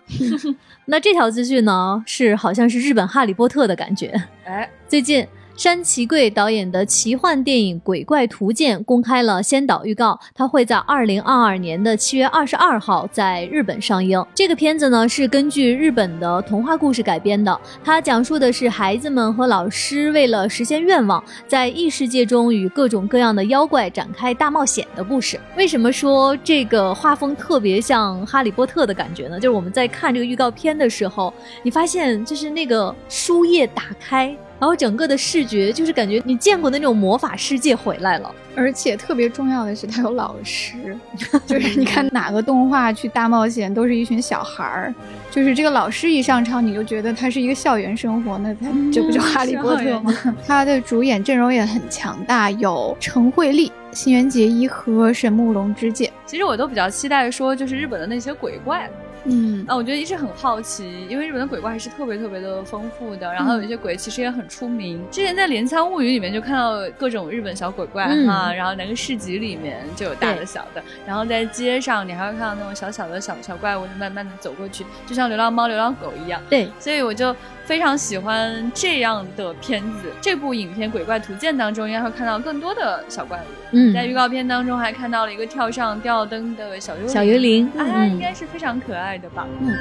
[0.85, 4.13] 那这条资讯呢是好像是日本《哈利波特》的感觉。
[4.43, 5.27] 哎，最近。
[5.61, 14.25] 山崎贵导演的奇幻电影《鬼怪图鉴》公开了先导预告，它会在二零二二年的七月二十二号在日本上映。
[14.33, 25.39] 这个片子呢是根据日本的童话故事改编的，它讲述的是孩子们和老师为了实现愿望，在异世界中与各种各样的妖怪展开大冒险的故事。
[25.55, 29.39] 为什么说这个画风特别像《哈利波特》的感觉呢？
[29.39, 34.35] 就是我们在看这个预告片的时候，你发现就是那个书页打开。
[34.61, 40.75] 然后整个的视觉就是感觉你见过的那种魔法世界回来了，而且特别重要的是它有老师，
[41.47, 44.93] 就是你看哪个动画去大冒险都是一群小孩儿，
[45.31, 50.15] 就是这个老师一上场你就觉得他是一个校园生活，那他这不就哈利波特吗？
[50.45, 56.13] 他的主演阵容也很强大，有陈慧丽、新垣结衣和神木隆之介。
[56.27, 58.87] 其实我都比较期待说就是日本的那些鬼怪。
[59.25, 64.99] 嗯，啊，我觉得一直很好奇，因为日本的鬼怪还是特别特别的丰富的，然后有一些鬼其实也很出名。
[65.11, 76.41] 之前在《镰仓物语》里面就看到各种日本小鬼怪哈，然后那个市集里面就有大的小的，然后在街上你还会看到那种小小的小小怪物，就慢慢的走过去，就像流浪猫、流浪狗一样。
[76.49, 77.35] 对，所以我就
[77.71, 80.11] 非常喜欢这样的片子。
[80.19, 83.45] 这部影片《鬼怪图鉴》当中应该会看到更多的小怪物。
[83.71, 89.17] 嗯，在预告片当中还看到了一个跳上吊灯的小幽灵小幽灵，啊，应该是非常可爱。
[89.17, 89.73] 的吧，嗯，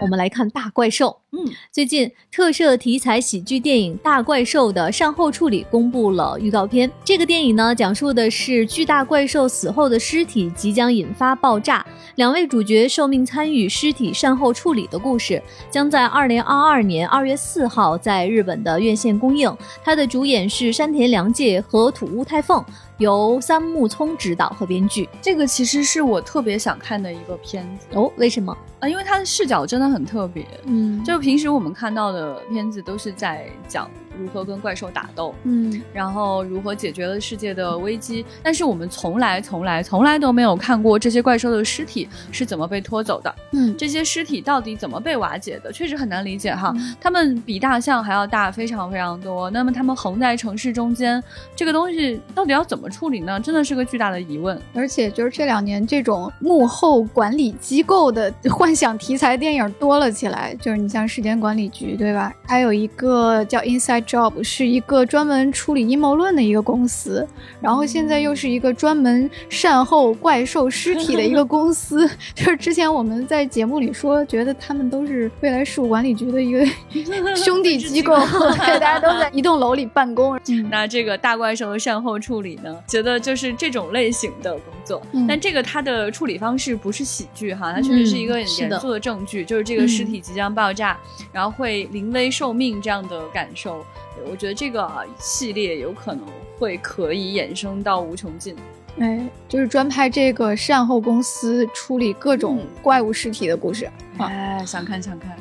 [0.00, 1.20] 我们来看大怪兽。
[1.32, 6.90] 嗯，最近特摄题材喜剧电影《大怪兽》的善后处理公布了预告片。
[7.04, 11.84] 这个电影呢，讲述的是巨大怪兽死后的尸体即将引发爆炸，
[12.14, 19.54] 两位主角受命参与尸体善后处理的故事，将在二零二二年二月四号在日本的院线公映。
[19.84, 22.64] 它的主演是山田凉介和土屋太凤，
[22.98, 25.08] 由三木聪执导和编剧。
[25.22, 28.56] 这个其实是我特别想看的一个片子哦，为什么？
[28.80, 33.90] 啊，因为它的视角真的很特别，嗯，就平时我们看到的片子都是在讲。
[34.18, 35.34] 如何跟怪兽打斗？
[35.44, 38.24] 嗯，然后如何解决了世界的危机？
[38.42, 43.34] 但是我们从来、从来、从来都没有看过这些怪兽的尸体是怎么被拖走的。
[43.52, 45.70] 嗯，这些尸体到底怎么被瓦解的？
[45.70, 46.74] 确实很难理解哈。
[47.00, 49.48] 他们比大象还要大，非常非常多。
[49.50, 51.22] 那么他们横在城市中间，
[51.54, 53.38] 这个东西到底要怎么处理呢？
[53.38, 54.60] 真的是个巨大的疑问。
[54.74, 62.32] 而且就是这两年这种幕后管理机构的幻想题材电影多了起来，就是你像时间管理局，对吧？
[62.46, 64.07] 还有一个叫 Inside。
[64.08, 67.28] Job 是一个专门处理阴谋论的一个公司，
[67.60, 72.08] 然后现在又是一个专门善后怪兽尸体的一个公司。
[72.34, 76.64] 就是之前我们在节目里说，觉得他们都是未来事务管理局的一个
[77.36, 78.16] 兄弟机构，
[78.64, 80.40] 对，大家都在一栋楼里办公。
[80.70, 82.74] 那这个大怪兽的善后处理呢？
[82.88, 90.98] 觉得就是这种类型的工作，但这个它的处理方式不是喜剧哈，它确实是一个很严肃的证据，就是这个尸体即将爆炸，
[91.30, 93.84] 然后会临危受命这样的感受。
[94.30, 96.24] 我觉得这个系列有可能
[96.58, 98.54] 会可以衍生到无穷尽，
[98.98, 105.36] 哎，就是专拍这个善后公司处理各种怪物尸体的故事，哎，想看想看。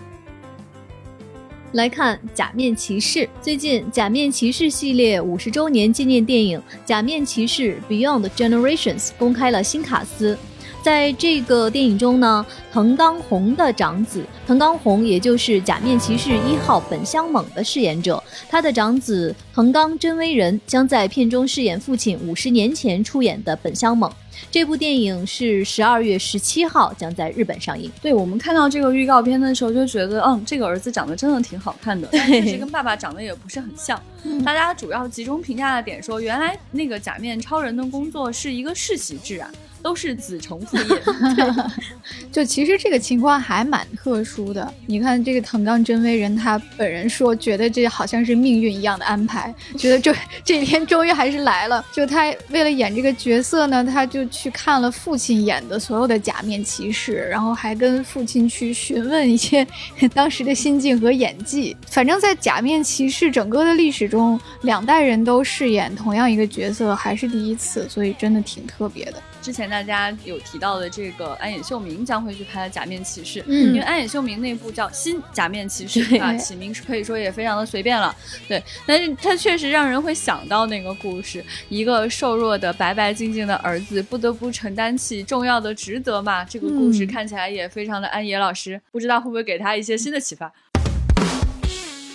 [1.74, 10.38] 来看《假面骑士》，最近《假面骑士》系列五十周年纪念电影《假面骑士 Beyond Generations》公开了新卡司。
[10.84, 24.10] 在这个电影中呢，藤冈弘的长子藤冈弘，也就是假面骑士一号本乡猛的饰演者，他的长子藤冈真威人将在片中饰演父亲五十年前出演的本乡猛。
[24.52, 27.92] 这部电影是十二月十七号将在日本上映。
[28.02, 34.00] 对我们看到这个预告片的时候，就觉得，嗯，这个儿子长得真的挺好看的，但是 跟爸爸长得也不是很像。
[34.46, 39.52] 大家主要集中评价的点说，原来那个假面超人的工作是一个世袭制啊。
[39.82, 41.02] 都是子承父业，
[42.32, 44.74] 就其实这个情况还蛮特殊的。
[44.86, 50.14] 你看这个藤冈真威人，他本人说觉得这好像是命运一样的安排，觉得这
[50.44, 51.86] 这一天终于还是来了。
[51.92, 59.66] 就他为了演这个角色呢，他就去看了父亲演的所有的假面骑士，然后还跟父亲去询问一些
[60.14, 61.76] 当时的心境和演技。
[61.88, 69.22] 反正，在假面骑士整个的历史中，两代人都饰演同样一个角色还是第一次，所以真的挺特别的。
[69.48, 78.14] 之前大家有提到的这个安野秀明将会去拍《假面骑士》，嗯，因为安野秀明那部叫《新假面骑士》啊，起名是可以说也非常的随便了，
[78.46, 90.52] 对，但是他确实让人会想到那个故事，一个瘦弱的白白净净的儿子不得不承担起重要的职责嘛，这个故事看起来也非常的安野老师，不知道会不会给他一些新的启发。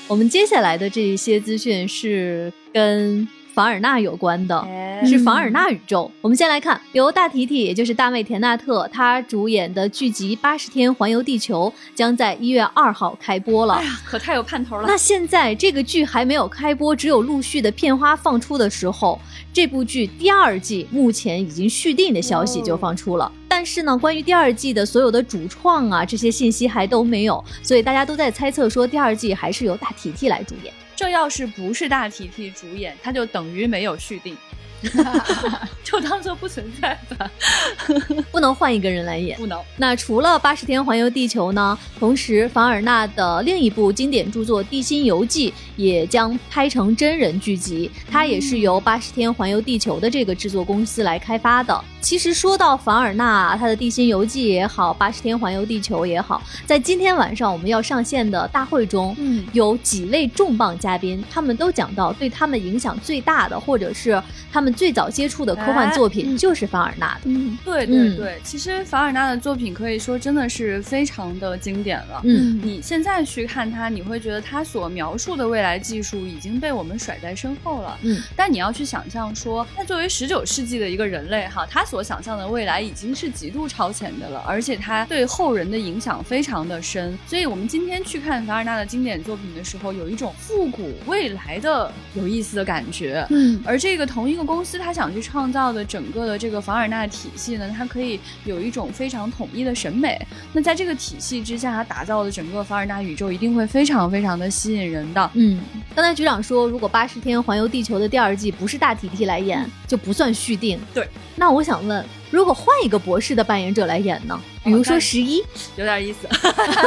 [0.07, 3.27] 我们接下来的这一些资讯是跟。
[3.55, 4.67] 凡尔纳有关的，
[5.05, 6.11] 是凡尔纳宇宙。
[6.23, 13.75] 我们先来看，由大提提，也就是大卫田纳特，他主演的剧集《八十天环游地球》将在一月二号开播了。
[13.75, 14.89] 哎呀，可太有盼头了！
[14.89, 19.21] 那现在这个剧还没有开播，只有陆续的片花放出的时候，
[19.53, 23.31] 这部剧第二季目前已经续订的消息就放出了。
[23.47, 30.73] 但是呢，关于第二季的所有的主创啊，这些信息还都没有，所以大家都在猜测说第二季还是由大提提来主演。
[31.03, 34.37] 这要是不是大提提主演，他就等于没有续订。
[35.85, 37.31] 就当做不存在吧，
[38.31, 39.61] 不能换一个人来演，不能。
[39.77, 41.79] 那除了《八十天环游地球》呢？
[41.99, 51.79] 同时，凡尔纳的另一部经典著作《地心游记》也将拍成真人剧集，它也是由《八十天环游地球》的这个制作公司来开发的。
[52.01, 64.21] 其实说到凡尔纳，他的《地心游记》也好，《八十天环游地球》也好，在今天晚上我们要上线的大会中，嗯，有几位重磅嘉宾，他们都讲到对他们影响最大的，或者是
[64.51, 64.72] 他们。
[64.73, 72.21] 最早接触的科幻作品就是凡尔纳的，嗯，对对对，其实凡尔纳的作品可以说真的是非常的经典了。
[72.25, 77.99] 嗯，你现在去看他，你会觉得他所描述的未来技术已经被我们甩在身后了。
[78.03, 87.17] 嗯，但你要去想象说，他作为十九世纪的一个人类哈，他所想象的未来已经是极度超前的了，而且他对后人的影响非常的深。
[87.27, 93.27] 所以我们今天去看凡尔纳的经典作品的时候，有一种复古未来的有意思的感觉。
[93.31, 100.25] 嗯，而这个同一个公公司他想去创造的整个的这个凡尔纳体系呢，它可以有一种非常统一的审美。
[100.53, 105.31] 那在这个体系之下，它打造的整个凡尔纳宇宙一定会非常非常的吸引人的。
[105.35, 105.61] 嗯，
[105.97, 110.79] 刚才局长说，如果八十天环游地球的第二季不是大提提来演，就不算续订。
[110.95, 112.05] 对，那我想问。
[112.33, 114.41] 如果换一个博士的扮演者来演呢？
[114.65, 115.45] 比如说十一，
[115.77, 116.27] 有点意思，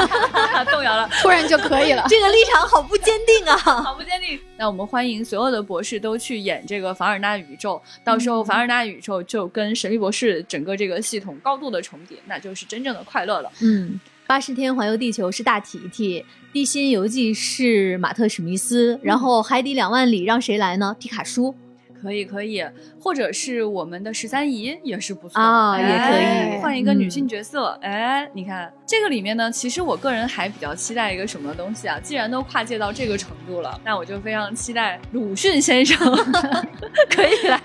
[0.71, 2.03] 动摇了，突然就可以了。
[2.09, 4.39] 这个立场好不坚定啊， 好不坚定。
[4.57, 13.51] 那我们欢迎所有的博士都去演这个凡尔纳宇宙，到时候凡尔纳宇宙就跟神秘博士整个这个系统高度的重叠，那就是真正的快乐了。
[13.61, 20.95] 嗯，八十天环游地球是大提提，地心游记是马特史密斯，然后海底两万里让谁来呢？
[20.99, 21.53] 皮卡叔。
[22.05, 22.63] 可以可以，
[22.99, 27.77] 或者是我们的十三姨也是不错啊，也可以换一个女性角色。
[27.81, 31.99] 哎，你看这个里面呢，其实我个人还比较期待一个什么东西啊？
[32.03, 35.97] 既然都跨界到这个程度了，那我就非常期待鲁迅先生
[37.09, 37.59] 可以来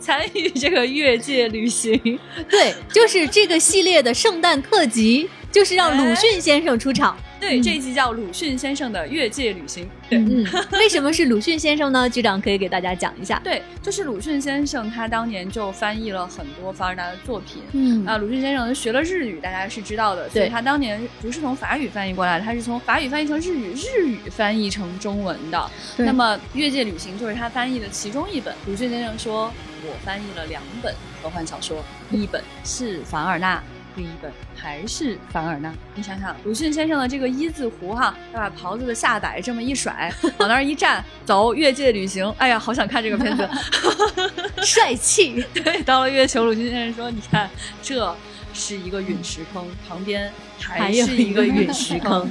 [0.00, 2.18] 参与这个越界旅行。
[2.48, 7.16] 对，就是这个系列的圣诞特辑，就是让鲁迅先生出场。
[7.40, 9.88] 对，这一集叫鲁迅先生的越界旅行。
[10.10, 12.08] 对，嗯， 为什么是鲁迅先生呢？
[12.08, 13.40] 局长可以给大家讲一下。
[13.42, 17.62] 对，就是鲁迅先生，他当年就翻译了很多凡尔纳的作品。
[17.72, 20.28] 嗯啊，鲁迅先生学了日语，大家是知道的。
[20.28, 25.70] 所以他当年不是从法语翻译过来的，他是从法语翻译成日语，日语翻译成中文的。
[25.96, 28.54] 那么《越界旅行》就是他翻译的其中一本。
[28.66, 29.50] 鲁迅先生说
[29.88, 33.62] ：“我翻译了两本科幻小说，一本是凡尔纳。”
[33.96, 42.32] 另一本还是凡尔纳，你想想鲁迅先生的这个一字胡哈，他把袍子的下摆这么一甩， 往那儿一站，走越界旅行。
[42.38, 43.48] 哎呀，好想看这个片子，
[44.62, 45.44] 帅气。
[45.52, 47.50] 对，到了月球，鲁迅先生说：“你看，
[47.82, 48.16] 这
[48.52, 52.30] 是一个陨石坑，旁边还是一个陨石坑。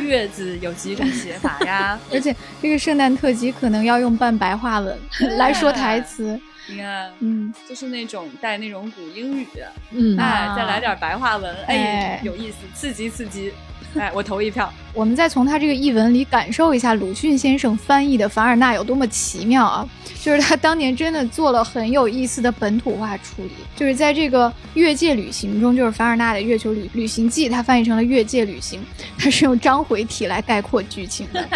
[0.00, 1.98] 月字有几种写法呀？
[2.12, 4.98] 而且这个圣诞特辑可能要用半白话文
[5.38, 6.38] 来说台词。”
[6.70, 9.46] 你看，嗯，就是那种带那种古英语，
[9.90, 13.52] 嗯，哎，再来点白话文，哎，有意思，刺激刺激，
[13.98, 14.72] 哎，我投一票。
[14.92, 19.88] 我们再从他这个译文里感受一下鲁迅先生翻译的凡尔纳有多么奇妙啊！
[20.20, 28.80] 就是他当年真的做了很有意思的本土化处理，就是在这个越界旅行中，就是凡尔纳的月球旅旅行记，他翻译成了越界旅行，
[29.16, 31.48] 他是用章回体来概括剧情的。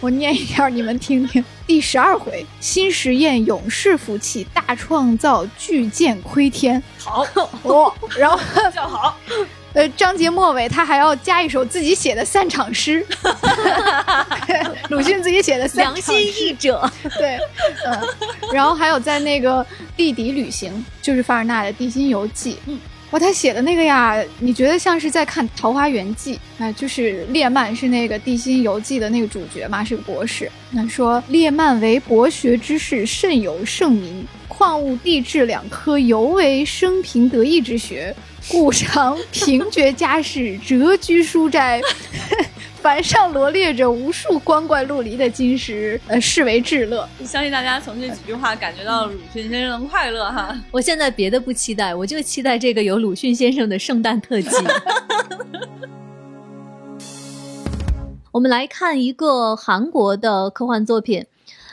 [0.00, 1.44] 我念一下，你们听听。
[1.66, 6.82] 第十二回，新实验勇士服气，大创造巨舰窥天。
[6.98, 7.22] 好，
[7.64, 8.38] 哦，然后
[8.74, 9.14] 叫好。
[9.78, 13.06] 呃，章节末尾他还要加一首自己写的散场诗，
[14.90, 16.90] 鲁迅自己写的散场诗良心译者。
[17.16, 17.38] 对，
[17.86, 17.96] 嗯，
[18.52, 19.64] 然后还有在那个
[19.96, 22.54] 地底旅行，就是凡尔纳的《地心游记》。
[22.66, 22.76] 嗯。
[23.12, 26.34] 哇，他写的那个呀，你觉得像是在看《桃花源记》？
[26.58, 30.50] 哎，就是列曼是那个《地心游记》的那个主角嘛，是个博士。
[30.72, 38.12] 那说列曼为博学之士，甚有盛名，矿物地质两科尤为生平得意之学，
[38.48, 41.80] 故常平绝家室，谪居书斋。
[42.80, 47.06] 凡上罗列着无数光怪陆离的金石，呃，视为至乐。
[47.24, 50.56] 相信大家从这几句话感觉到鲁迅先生的快乐哈。
[50.70, 54.48] 我现在别的不期待，我就期待这个有鲁迅先生的圣诞特辑。
[58.30, 61.26] 我们来看一个韩国的科幻作品。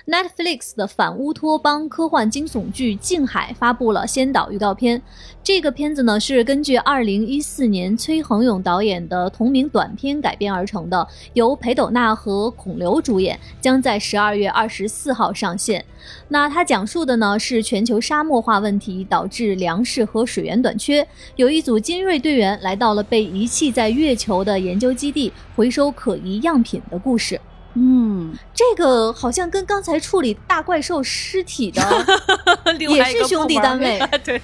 [0.08, 5.01] Netflix 的反乌托邦科幻惊悚剧《静海》发布了先导预告片。
[5.43, 15.84] 这个片子呢是根据2014年崔恒勇导演的同名短片改编而成的，由裴斗娜和孔刘主演，将在12月24号上线。
[16.28, 27.41] 那它讲述的呢是全球沙漠化问题导致粮食和水源短缺，有一组精锐队员来到了被遗弃在月球的研究基地，回收可疑样品的故事。
[27.78, 31.82] 嗯，这个好像跟刚才处理大怪兽尸体的
[32.80, 34.41] 也是兄弟单位， 对，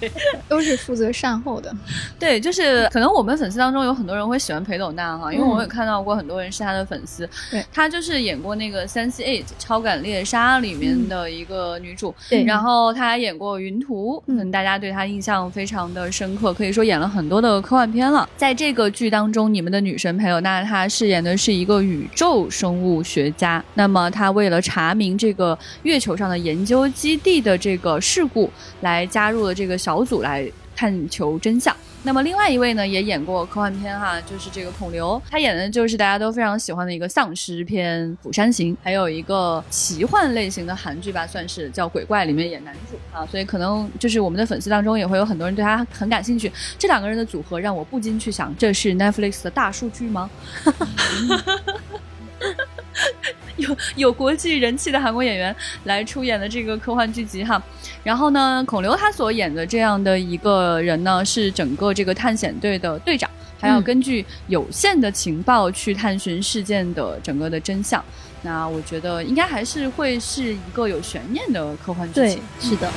[0.50, 1.74] 都是负责善后的。
[2.20, 7.28] 对，就是可能我们粉丝当中有很多人会喜欢裴斗娜哈，因为我也看到过很多人是她的粉丝。
[7.50, 18.28] 对，他就是演过那个《三 C Eight 超感猎杀》里面的一个女主，对，然后她还演过《云图》，可能大家对她印象非常的深刻，可以说演了很多的科幻片了。
[18.36, 23.21] 在这个剧当中，你们的女神裴斗娜她饰演的是一个宇宙生物学。
[23.22, 28.52] 学家，那么他为了查明这个月球上的研究基地的这个事故，
[28.82, 31.76] 来加入了这个小组来探求真相。
[32.04, 46.52] 那么另外一位呢，也演过科幻片哈，就是这个孔刘，他演的就是大家都非常喜欢的一个丧尸片《釜山行》，还有一个奇幻类型的韩剧吧，算是叫《鬼怪》里面演男主啊，所以可能就是我们的粉丝当中也会有很多人对他很感兴趣。
[46.80, 50.28] 这两个人的组合让我不禁去想，这是 Netflix 的大数据吗？
[53.58, 57.62] 有有国际人气的韩国演员来出演的这个科幻剧集哈，
[58.04, 63.30] 然后呢，孔刘他所演的这样的一个人呢，是整个这个探险队的队长，
[63.60, 68.04] 还要根据有限的情报去探寻事件的整个的真相。
[68.42, 72.42] 那我觉得应该还是会是一个有悬念的科幻剧集。
[72.60, 72.92] 是的。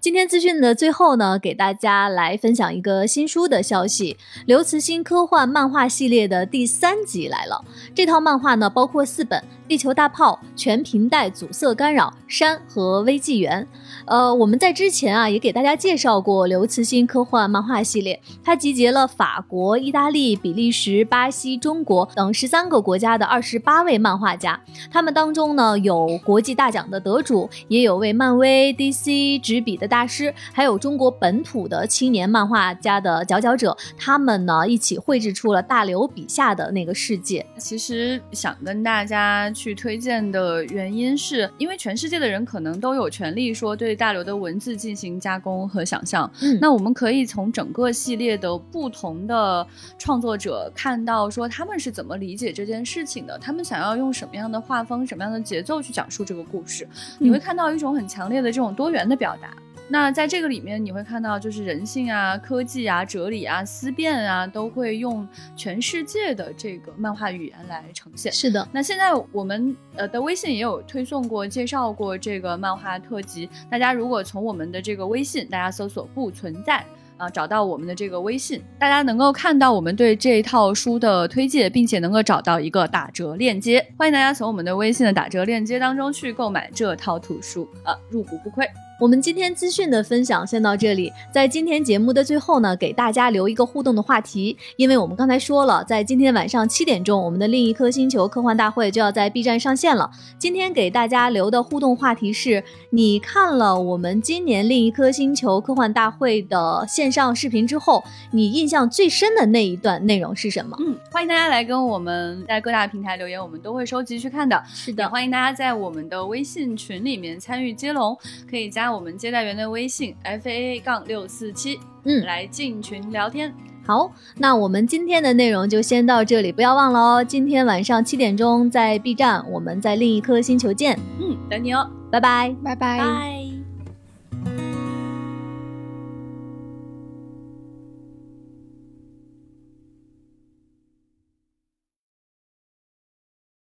[0.00, 4.16] 今天资讯的最后呢，给大家来分享一个新书的消息。
[4.46, 7.64] 刘慈欣科幻漫画系列的第三集来了。
[7.96, 9.42] 这套漫画呢，包括四本。
[9.68, 13.68] 地球大炮、全频带阻塞干扰、山和微纪元。
[14.06, 24.58] 呃，我们在之前啊也给大家介绍过刘慈欣科幻漫画系列，它集结了法国、意大利、比利时、巴西、中国等十三个国家的二十八位漫画家。
[24.90, 33.76] 他们当中呢有国际大奖的得主，也有为漫威、DC 执笔的大师，还有中国本土的青年漫画家的佼佼者。
[33.98, 37.44] 他们呢一起绘制出了大刘笔下的那个世界。
[37.58, 39.52] 其实想跟大家。
[39.58, 46.30] 去推荐的原因是因为全世界的人可能都有权利说对大刘的文字进行加工和想象。
[46.40, 49.66] 嗯，那我们可以从整个系列的不同的
[49.98, 56.86] 创作者看到说他们是怎么理解这件事情的，他们想要用什么样的画风、什么样的节奏去讲述这个故事。
[57.18, 59.52] 你会看到一种很强烈的这种多元的表达。
[59.90, 65.26] 那在这个里面，你会看到就是人性啊、科技啊、哲理啊、思辨啊，都会用
[65.56, 68.30] 全世界的这个漫画语言来呈现。
[68.30, 73.48] 是的，那现在我们呃的微信也有推送过、介绍过这个漫画特辑。
[73.70, 76.84] 大家如果从我们的这个微信，大家搜索“不存在”
[77.16, 83.84] 啊，找到我们的这个微信，大家能够看到我们对这套书的推介，并且能够找到一个打折链接。
[83.96, 88.68] 欢迎大家从我们的微信的打折链接当中去购买这套图书啊，入股不亏。
[88.98, 100.10] 我们今天资讯的分享先到这里，在今天节目的最后呢，给大家留一个互动的话题，因为我们刚才说了，在今天晚上七点钟，我们的另一颗星球科幻大会就要在 B 站上线了。
[100.36, 110.76] 今天给大家留的互动话题是：你看了我们今年另一颗星球科幻大会的线上视频之后，你印象最深的那一段内容是什么？
[110.80, 114.60] 嗯，欢迎大家来跟我们在各大平台留言，我们都会收集去看的。
[114.74, 118.18] 是的，欢迎大家在我们的微信群里面参与接龙，
[118.50, 118.87] 可以加。
[118.92, 123.52] 我们接待员的微信 f a a 杠六四七，嗯，来进群聊天。
[123.86, 130.98] 好，那我们今天的内容就先到这里，不要忘了哦，今天晚上七点钟在 B 站，我们在另一颗星球见。
[131.18, 133.47] 嗯，等你哦，拜拜，拜拜。